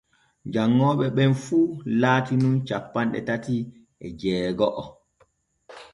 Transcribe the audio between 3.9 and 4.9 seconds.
e jeego’o.